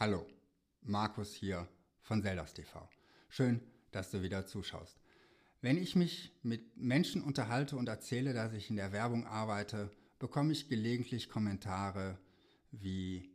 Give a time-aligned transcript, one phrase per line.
[0.00, 0.24] Hallo,
[0.82, 1.66] Markus hier
[2.02, 2.88] von Zeldas TV.
[3.28, 3.60] Schön,
[3.90, 4.96] dass du wieder zuschaust.
[5.60, 9.90] Wenn ich mich mit Menschen unterhalte und erzähle, dass ich in der Werbung arbeite,
[10.20, 12.16] bekomme ich gelegentlich Kommentare
[12.70, 13.28] wie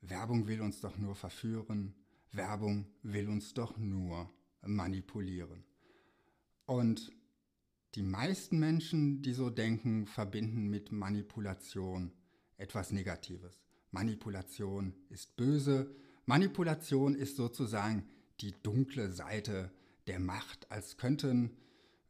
[0.00, 1.94] Werbung will uns doch nur verführen,
[2.32, 4.28] Werbung will uns doch nur
[4.62, 5.62] manipulieren.
[6.66, 7.12] Und
[7.94, 12.10] die meisten Menschen, die so denken, verbinden mit Manipulation
[12.56, 13.62] etwas Negatives.
[13.92, 15.94] Manipulation ist böse,
[16.28, 18.06] Manipulation ist sozusagen
[18.42, 19.72] die dunkle Seite
[20.08, 21.56] der Macht, als könnten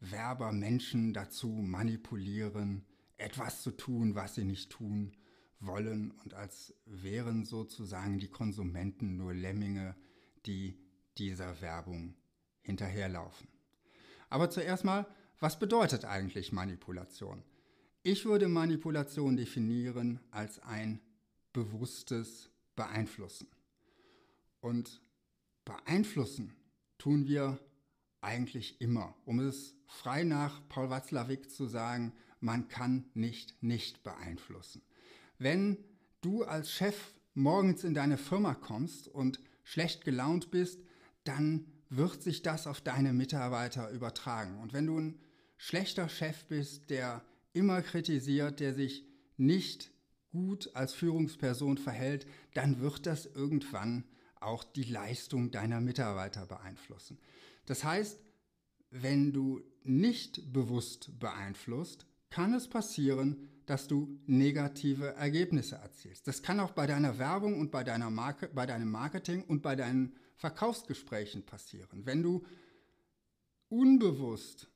[0.01, 2.85] Werber Menschen dazu manipulieren,
[3.17, 5.17] etwas zu tun, was sie nicht tun
[5.61, 9.95] wollen und als wären sozusagen die Konsumenten nur Lemminge,
[10.47, 10.77] die
[11.17, 12.17] dieser Werbung
[12.63, 13.47] hinterherlaufen.
[14.31, 15.07] Aber zuerst mal,
[15.39, 17.45] was bedeutet eigentlich Manipulation?
[18.03, 21.01] Ich würde Manipulation definieren als ein
[21.53, 23.47] bewusstes Beeinflussen.
[24.61, 25.01] Und
[25.65, 26.55] beeinflussen
[26.99, 27.59] tun wir
[28.21, 29.15] eigentlich immer.
[29.25, 34.83] Um es frei nach Paul Watzlawick zu sagen, man kann nicht nicht beeinflussen.
[35.39, 35.79] Wenn
[36.21, 40.81] du als Chef morgens in deine Firma kommst und schlecht gelaunt bist,
[41.25, 44.59] dann wird sich das auf deine Mitarbeiter übertragen.
[44.59, 45.21] Und wenn du ein
[45.57, 49.05] schlechter Chef bist, der immer kritisiert, der sich
[49.37, 49.91] nicht
[50.31, 54.05] gut als Führungsperson verhält, dann wird das irgendwann
[54.43, 57.19] auch die Leistung deiner Mitarbeiter beeinflussen.
[57.67, 58.21] Das heißt,
[58.91, 66.27] wenn du nicht bewusst beeinflusst, kann es passieren, dass du negative Ergebnisse erzielst.
[66.27, 69.77] Das kann auch bei deiner Werbung und bei, deiner Marke, bei deinem Marketing und bei
[69.77, 72.07] deinen Verkaufsgesprächen passieren.
[72.07, 72.45] Wenn du
[73.69, 74.71] unbewusst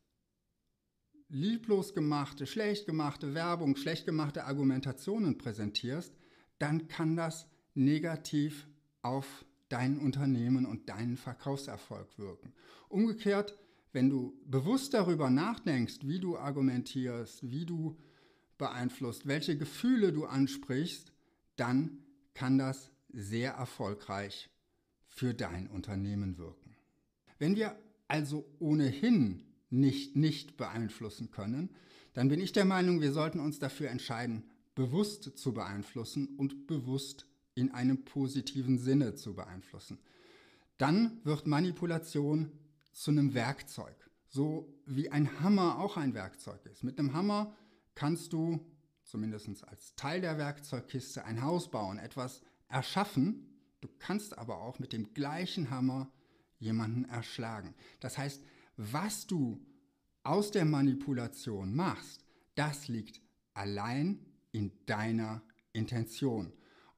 [1.28, 6.14] lieblos gemachte, schlecht gemachte Werbung, schlecht gemachte Argumentationen präsentierst,
[6.58, 8.68] dann kann das negativ
[9.00, 12.52] auf dein Unternehmen und deinen Verkaufserfolg wirken.
[12.88, 13.56] Umgekehrt,
[13.92, 17.96] wenn du bewusst darüber nachdenkst, wie du argumentierst, wie du
[18.58, 21.12] beeinflusst, welche Gefühle du ansprichst,
[21.56, 21.98] dann
[22.34, 24.50] kann das sehr erfolgreich
[25.08, 26.74] für dein Unternehmen wirken.
[27.38, 27.77] Wenn wir
[28.08, 31.70] also ohnehin nicht nicht beeinflussen können,
[32.12, 34.44] dann bin ich der Meinung, wir sollten uns dafür entscheiden,
[34.74, 39.98] bewusst zu beeinflussen und bewusst in einem positiven Sinne zu beeinflussen.
[40.79, 42.51] Dann wird Manipulation
[42.92, 43.96] zu einem Werkzeug,
[44.27, 46.83] so wie ein Hammer auch ein Werkzeug ist.
[46.83, 47.55] Mit einem Hammer
[47.95, 48.61] kannst du,
[49.05, 53.48] zumindest als Teil der Werkzeugkiste, ein Haus bauen, etwas erschaffen.
[53.80, 56.11] Du kannst aber auch mit dem gleichen Hammer
[56.58, 57.74] jemanden erschlagen.
[58.01, 58.42] Das heißt,
[58.77, 59.61] was du
[60.23, 62.24] aus der Manipulation machst,
[62.55, 63.20] das liegt
[63.55, 65.42] allein in deiner
[65.73, 66.52] Intention.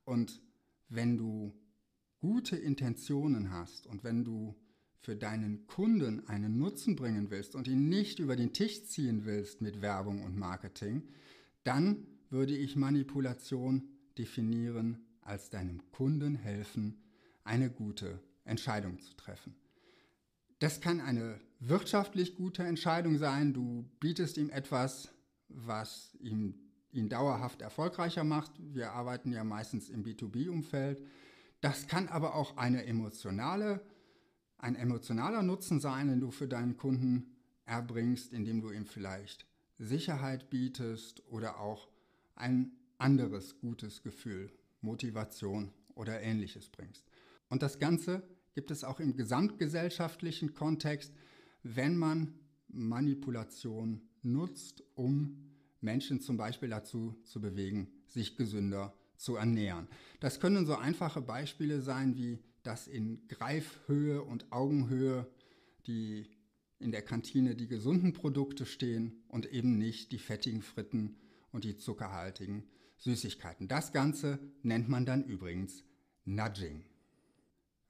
[0.05, 0.43] Und
[0.95, 1.55] wenn du
[2.21, 4.55] gute Intentionen hast und wenn du
[4.99, 9.61] für deinen Kunden einen Nutzen bringen willst und ihn nicht über den Tisch ziehen willst
[9.61, 11.03] mit Werbung und Marketing,
[11.63, 13.83] dann würde ich Manipulation
[14.17, 17.03] definieren als deinem Kunden helfen,
[17.45, 19.55] eine gute Entscheidung zu treffen.
[20.59, 23.53] Das kann eine wirtschaftlich gute Entscheidung sein.
[23.53, 25.11] Du bietest ihm etwas,
[25.49, 26.55] was ihm,
[26.95, 28.53] ihn dauerhaft erfolgreicher macht.
[28.59, 31.03] Wir arbeiten ja meistens im B2B-Umfeld.
[31.61, 33.81] Das kann aber auch eine emotionale,
[34.59, 37.35] ein emotionaler Nutzen sein, den du für deinen Kunden
[37.67, 39.47] erbringst, indem du ihm vielleicht
[39.79, 41.89] Sicherheit bietest oder auch
[42.37, 47.05] ein anderes gutes Gefühl, Motivation oder ähnliches bringst.
[47.49, 48.23] Und das Ganze
[48.55, 51.13] gibt es auch im gesamtgesellschaftlichen Kontext,
[51.63, 52.35] wenn man
[52.69, 55.54] Manipulation nutzt, um
[55.85, 59.87] Menschen zum Beispiel dazu zu bewegen, sich gesünder zu ernähren.
[60.21, 65.31] Das können so einfache Beispiele sein, wie dass in Greifhöhe und Augenhöhe
[65.87, 66.27] die
[66.79, 71.17] in der Kantine die gesunden Produkte stehen und eben nicht die fettigen Fritten
[71.53, 72.65] und die zuckerhaltigen
[72.99, 73.69] Süßigkeiten.
[73.69, 75.85] Das Ganze nennt man dann übrigens
[76.25, 76.85] Nudging.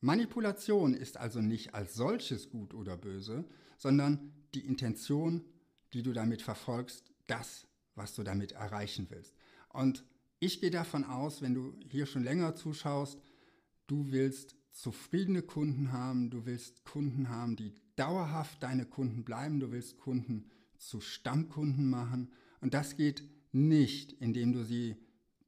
[0.01, 3.45] Manipulation ist also nicht als solches gut oder böse,
[3.79, 5.45] sondern die Intention,
[5.93, 9.35] die du damit verfolgst, das, was du damit erreichen willst.
[9.71, 10.05] Und
[10.41, 13.19] ich gehe davon aus, wenn du hier schon länger zuschaust,
[13.87, 19.71] du willst zufriedene Kunden haben, du willst Kunden haben, die dauerhaft deine Kunden bleiben, du
[19.71, 22.33] willst Kunden zu Stammkunden machen.
[22.61, 24.97] Und das geht nicht, indem du sie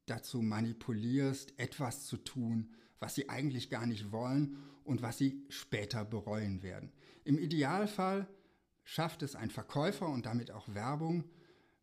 [0.05, 6.05] dazu manipulierst, etwas zu tun, was sie eigentlich gar nicht wollen und was sie später
[6.05, 6.91] bereuen werden.
[7.25, 8.27] Im Idealfall
[8.83, 11.25] schafft es ein Verkäufer und damit auch Werbung,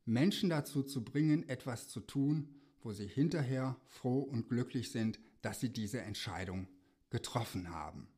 [0.04, 2.48] Menschen dazu zu bringen, etwas zu tun,
[2.82, 6.68] wo sie hinterher froh und glücklich sind, dass sie diese Entscheidung
[7.10, 8.08] getroffen haben.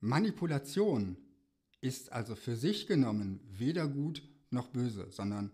[0.00, 1.16] Manipulation
[1.80, 5.50] ist also für sich genommen weder gut noch böse, sondern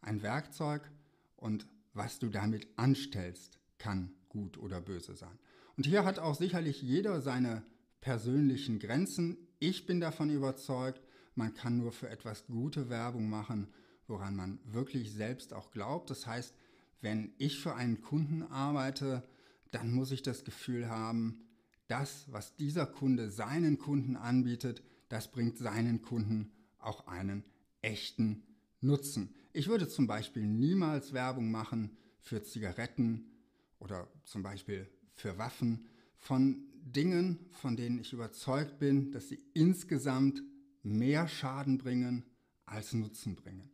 [0.00, 0.90] ein Werkzeug
[1.36, 5.38] und was du damit anstellst, kann gut oder böse sein.
[5.76, 7.62] Und hier hat auch sicherlich jeder seine
[8.00, 9.36] persönlichen Grenzen.
[9.58, 11.02] Ich bin davon überzeugt,
[11.34, 13.68] man kann nur für etwas gute Werbung machen,
[14.08, 16.10] woran man wirklich selbst auch glaubt.
[16.10, 16.54] Das heißt,
[17.00, 19.22] wenn ich für einen Kunden arbeite,
[19.70, 21.40] dann muss ich das Gefühl haben,
[21.86, 27.44] das, was dieser Kunde seinen Kunden anbietet, das bringt seinen Kunden auch einen
[27.82, 28.42] echten
[28.80, 29.34] Nutzen.
[29.52, 33.30] Ich würde zum Beispiel niemals Werbung machen für Zigaretten
[33.78, 35.86] oder zum Beispiel für Waffen
[36.16, 40.42] von Dingen, von denen ich überzeugt bin, dass sie insgesamt
[40.82, 42.24] mehr Schaden bringen
[42.66, 43.70] als Nutzen bringen.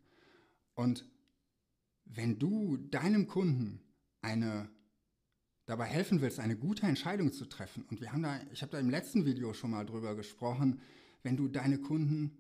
[0.74, 1.04] Und
[2.04, 3.80] wenn du deinem Kunden
[4.22, 4.68] eine
[5.66, 8.78] dabei helfen willst, eine gute Entscheidung zu treffen, und wir haben da, ich habe da
[8.78, 10.80] im letzten Video schon mal drüber gesprochen,
[11.22, 12.36] wenn du deine Kunden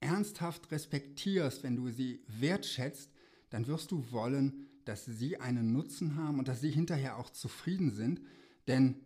[0.00, 3.10] ernsthaft respektierst, wenn du sie wertschätzt,
[3.50, 7.90] dann wirst du wollen, dass sie einen Nutzen haben und dass sie hinterher auch zufrieden
[7.90, 8.22] sind.
[8.66, 8.96] Denn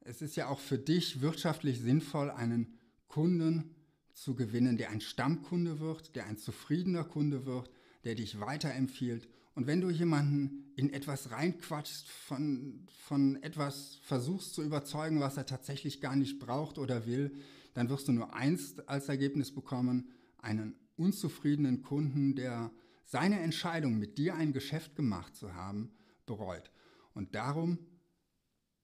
[0.00, 3.74] es ist ja auch für dich wirtschaftlich sinnvoll, einen Kunden
[4.12, 7.70] zu gewinnen, der ein Stammkunde wird, der ein zufriedener Kunde wird,
[8.04, 9.28] der dich weiterempfiehlt.
[9.54, 15.46] Und wenn du jemanden in etwas reinquatschst, von, von etwas versuchst zu überzeugen, was er
[15.46, 17.34] tatsächlich gar nicht braucht oder will,
[17.74, 20.08] dann wirst du nur eins als Ergebnis bekommen,
[20.38, 22.70] einen unzufriedenen Kunden, der
[23.04, 25.92] seine Entscheidung, mit dir ein Geschäft gemacht zu haben,
[26.26, 26.70] bereut.
[27.14, 27.78] Und darum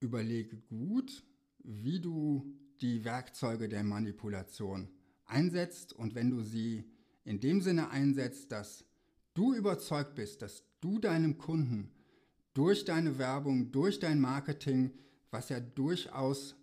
[0.01, 1.25] überlege gut,
[1.59, 4.89] wie du die Werkzeuge der Manipulation
[5.25, 6.85] einsetzt und wenn du sie
[7.25, 8.85] in dem Sinne einsetzt, dass
[9.39, 11.93] du überzeugt bist, dass du deinem Kunden
[12.55, 14.91] durch deine Werbung, durch dein Marketing,
[15.31, 16.57] was ja durchaus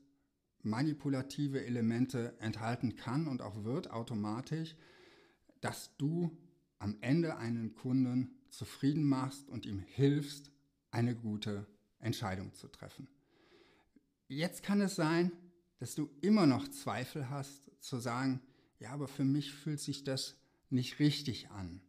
[0.62, 4.76] manipulative Elemente enthalten kann und auch wird automatisch,
[5.62, 6.38] dass du
[6.78, 10.52] am Ende einen Kunden zufrieden machst und ihm hilfst,
[10.92, 11.66] eine gute
[12.00, 13.08] Entscheidung zu treffen.
[14.28, 15.32] Jetzt kann es sein,
[15.78, 18.42] dass du immer noch Zweifel hast, zu sagen,
[18.80, 20.36] ja, aber für mich fühlt sich das
[20.70, 21.82] nicht richtig an.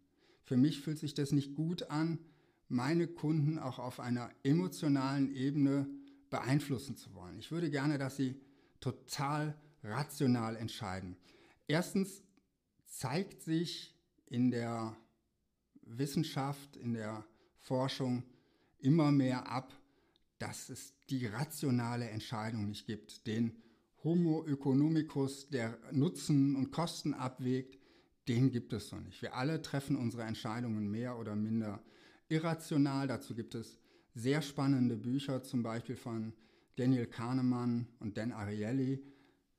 [0.47, 2.21] Für mich fühlt sich das nicht gut an,
[2.69, 5.89] meine Kunden auch auf einer emotionalen Ebene
[6.31, 7.39] beeinflussen zu wollen.
[7.39, 8.41] Ich würde gerne, dass sie
[8.81, 11.17] total rational entscheiden.
[11.67, 12.23] Erstens
[12.87, 13.95] zeigt sich
[14.27, 14.97] in der
[15.83, 17.27] Wissenschaft, in der
[17.59, 18.23] Forschung
[18.79, 19.73] immer mehr ab,
[20.39, 23.27] dass es die rationale Entscheidung nicht gibt.
[23.27, 23.57] Den
[24.05, 27.81] Homo economicus, der Nutzen und Kosten abwägt,
[28.29, 29.23] den gibt es so nicht.
[29.23, 31.83] Wir alle treffen unsere Entscheidungen mehr oder minder
[32.29, 33.07] irrational.
[33.07, 33.79] Dazu gibt es
[34.15, 36.33] sehr spannende Bücher, zum Beispiel von
[36.77, 39.03] Daniel Kahnemann und Dan Ariely,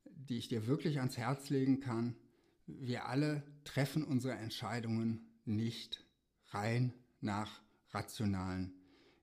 [0.04, 2.16] die ich dir wirklich ans Herz legen kann.
[2.66, 6.04] Wir alle treffen unsere Entscheidungen nicht
[6.50, 8.74] rein nach rationalen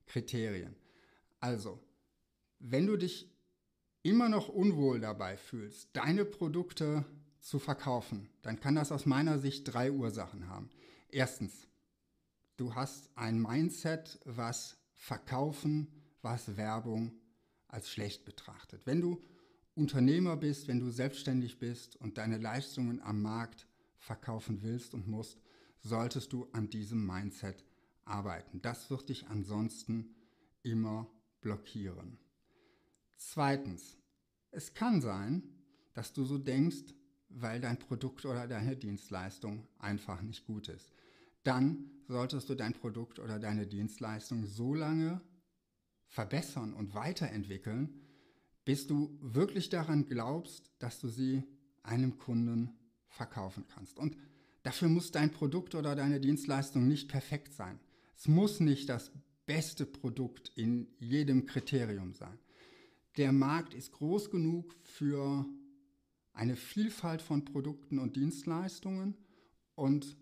[0.08, 0.76] Kriterien.
[1.40, 1.80] Also,
[2.60, 3.32] wenn du dich
[4.02, 7.06] immer noch unwohl dabei fühlst, deine Produkte
[7.46, 10.72] zu verkaufen, dann kann das aus meiner Sicht drei Ursachen haben.
[11.10, 11.68] Erstens,
[12.58, 15.88] du hast ein Mindset, was Verkaufen,
[16.24, 17.14] was Werbung
[17.68, 18.88] als schlecht betrachtet.
[18.88, 19.22] Wenn du
[19.76, 23.68] Unternehmer bist, wenn du selbstständig bist und deine Leistungen am Markt
[24.00, 25.40] verkaufen willst und musst,
[25.82, 27.64] solltest du an diesem Mindset
[28.06, 28.60] arbeiten.
[28.64, 30.16] Das wird dich ansonsten
[30.64, 31.08] immer
[31.42, 32.18] blockieren.
[33.18, 33.98] Zweitens,
[34.50, 35.44] es kann sein,
[35.94, 36.96] dass du so denkst,
[37.36, 40.92] weil dein Produkt oder deine Dienstleistung einfach nicht gut ist.
[41.44, 45.22] Dann solltest du dein Produkt oder deine Dienstleistung so lange
[46.08, 48.02] verbessern und weiterentwickeln,
[48.64, 51.44] bis du wirklich daran glaubst, dass du sie
[51.84, 52.72] einem Kunden
[53.10, 54.00] verkaufen kannst.
[54.00, 54.18] Und
[54.64, 57.80] dafür muss dein Produkt oder deine Dienstleistung nicht perfekt sein.
[58.16, 59.12] Es muss nicht das
[59.46, 62.40] beste Produkt in jedem Kriterium sein.
[63.18, 65.46] Der Markt ist groß genug für
[66.36, 69.16] eine Vielfalt von Produkten und Dienstleistungen
[69.74, 70.18] und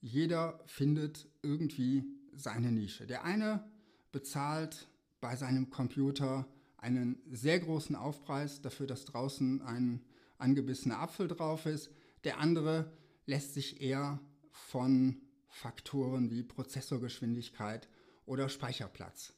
[0.00, 3.06] jeder findet irgendwie seine Nische.
[3.06, 3.64] Der eine
[4.12, 4.88] bezahlt
[5.20, 10.04] bei seinem Computer einen sehr großen Aufpreis dafür, dass draußen ein
[10.38, 11.90] angebissener Apfel drauf ist.
[12.24, 12.92] Der andere
[13.26, 17.88] lässt sich eher von Faktoren wie Prozessorgeschwindigkeit
[18.24, 19.34] oder Speicherplatz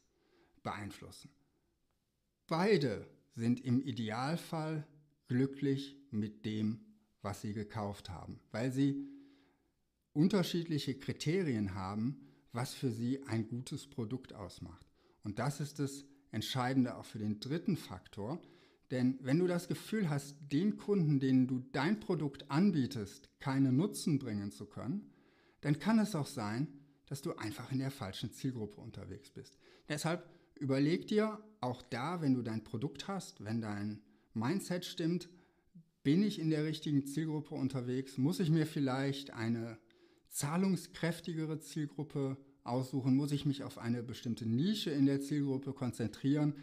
[0.63, 1.29] beeinflussen.
[2.47, 4.85] Beide sind im Idealfall
[5.29, 6.81] glücklich mit dem,
[7.21, 9.07] was sie gekauft haben, weil sie
[10.11, 14.85] unterschiedliche Kriterien haben, was für sie ein gutes Produkt ausmacht.
[15.23, 18.41] Und das ist das Entscheidende auch für den dritten Faktor,
[18.91, 24.17] Denn wenn du das Gefühl hast, den Kunden, denen du dein Produkt anbietest, keine Nutzen
[24.17, 25.11] bringen zu können,
[25.61, 26.67] dann kann es auch sein,
[27.05, 29.57] dass du einfach in der falschen Zielgruppe unterwegs bist.
[29.87, 34.01] Deshalb überleg dir auch da, wenn du dein Produkt hast, wenn dein
[34.33, 35.29] Mindset stimmt,
[36.03, 38.17] bin ich in der richtigen Zielgruppe unterwegs?
[38.17, 39.77] Muss ich mir vielleicht eine
[40.29, 43.15] zahlungskräftigere Zielgruppe aussuchen?
[43.15, 46.53] Muss ich mich auf eine bestimmte Nische in der Zielgruppe konzentrieren?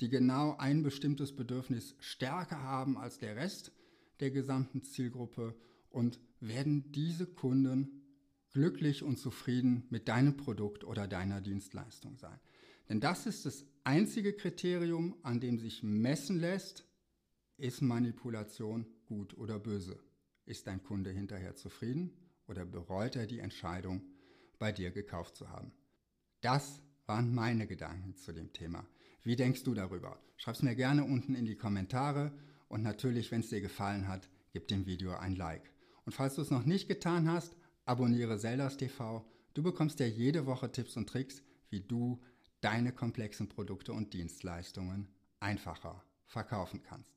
[0.00, 3.72] die genau ein bestimmtes Bedürfnis stärker haben als der Rest
[4.20, 5.54] der gesamten Zielgruppe
[5.90, 8.02] und werden diese Kunden
[8.52, 12.38] glücklich und zufrieden mit deinem Produkt oder deiner Dienstleistung sein.
[12.88, 16.84] Denn das ist das einzige Kriterium, an dem sich messen lässt,
[17.56, 19.98] ist Manipulation gut oder böse.
[20.46, 22.12] Ist dein Kunde hinterher zufrieden
[22.46, 24.02] oder bereut er die Entscheidung,
[24.58, 25.72] bei dir gekauft zu haben?
[26.40, 28.86] Das waren meine Gedanken zu dem Thema.
[29.22, 30.18] Wie denkst du darüber?
[30.36, 32.32] Schreib es mir gerne unten in die Kommentare
[32.68, 35.72] und natürlich, wenn es dir gefallen hat, gib dem Video ein Like.
[36.04, 39.24] Und falls du es noch nicht getan hast, abonniere Zeldas TV.
[39.54, 42.20] Du bekommst ja jede Woche Tipps und Tricks, wie du
[42.60, 45.08] deine komplexen Produkte und Dienstleistungen
[45.40, 47.13] einfacher verkaufen kannst.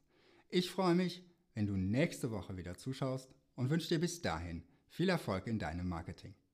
[0.49, 1.25] Ich freue mich,
[1.55, 5.89] wenn du nächste Woche wieder zuschaust und wünsche dir bis dahin viel Erfolg in deinem
[5.89, 6.35] Marketing.